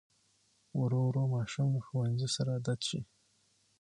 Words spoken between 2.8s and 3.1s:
شي.